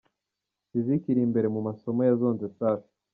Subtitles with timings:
[0.69, 2.91] Physique iri imbere mu masomo yazonze Safi.